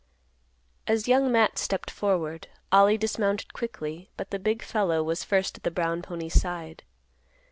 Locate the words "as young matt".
0.87-1.59